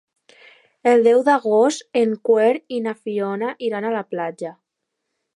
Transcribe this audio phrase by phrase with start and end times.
[0.91, 4.53] El deu d'agost en Quer i na Fiona iran a la platja.